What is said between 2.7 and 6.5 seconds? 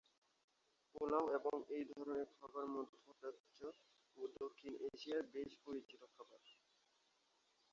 মধ্য প্রাচ্য, মধ্য ও দক্ষিণ এশিয়ায় বেশ পরিচিত খাবার।